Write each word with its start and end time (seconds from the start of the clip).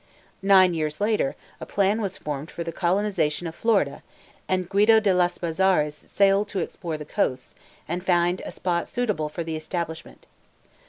Nine 0.41 0.73
years 0.73 0.99
later, 0.99 1.35
a 1.59 1.65
plan 1.67 2.01
was 2.01 2.17
formed 2.17 2.49
for 2.49 2.63
the 2.63 2.71
colonization 2.71 3.45
of 3.45 3.53
Florida, 3.53 4.01
and 4.49 4.67
Guido 4.67 4.99
de 4.99 5.13
las 5.13 5.37
Bazares 5.37 5.93
sailed 5.93 6.47
to 6.47 6.57
explore 6.57 6.97
the 6.97 7.05
coasts, 7.05 7.53
and 7.87 8.03
find 8.03 8.41
a 8.43 8.51
spot 8.51 8.89
suitable 8.89 9.29
for 9.29 9.43
the 9.43 9.55
establishment. 9.55 10.25